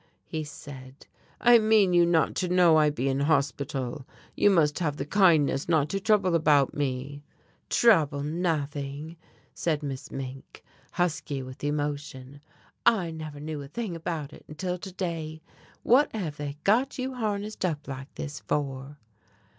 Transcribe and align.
he 0.25 0.43
said, 0.43 1.05
"I 1.39 1.59
mean 1.59 1.93
you 1.93 2.07
not 2.07 2.33
to 2.37 2.47
know 2.49 2.75
I 2.75 2.89
be 2.89 3.07
in 3.07 3.19
hospital. 3.19 4.07
You 4.35 4.49
must 4.49 4.79
have 4.79 4.97
the 4.97 5.05
kindness 5.05 5.69
not 5.69 5.89
to 5.89 5.99
trouble 5.99 6.33
about 6.33 6.73
me." 6.73 7.21
"Trouble 7.69 8.23
nothing," 8.23 9.15
said 9.53 9.83
Miss 9.83 10.09
Mink, 10.09 10.63
husky 10.93 11.43
with 11.43 11.63
emotion, 11.63 12.41
"I 12.83 13.11
never 13.11 13.39
knew 13.39 13.61
a 13.61 13.67
thing 13.67 13.95
about 13.95 14.33
it 14.33 14.43
until 14.47 14.79
to 14.79 14.91
day. 14.91 15.43
What 15.83 16.11
have 16.15 16.37
they 16.37 16.57
got 16.63 16.97
you 16.97 17.13
harnessed 17.13 17.63
up 17.63 17.87
like 17.87 18.11
this 18.15 18.39
for?" 18.39 18.97